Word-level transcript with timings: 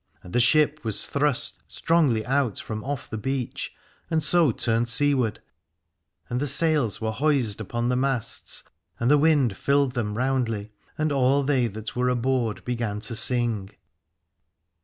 And 0.23 0.33
the 0.33 0.39
ship 0.39 0.79
was 0.83 1.05
thrust 1.05 1.59
strongly 1.67 2.25
out 2.25 2.57
from 2.57 2.83
off 2.83 3.07
the 3.07 3.19
beach, 3.19 3.71
and 4.09 4.23
so 4.23 4.51
turned 4.51 4.89
seaward, 4.89 5.43
and 6.27 6.39
the 6.39 6.47
sails 6.47 6.99
were 6.99 7.11
hoised 7.11 7.59
upon 7.61 7.89
the 7.89 7.95
masts, 7.95 8.63
and 8.99 9.11
the 9.11 9.19
wind 9.19 9.55
filled 9.55 9.91
them 9.91 10.17
roundly, 10.17 10.71
and 10.97 11.11
all 11.11 11.43
they 11.43 11.67
that 11.67 11.95
were 11.95 12.09
aboard 12.09 12.65
began 12.65 12.99
to 13.01 13.15
sing. 13.15 13.69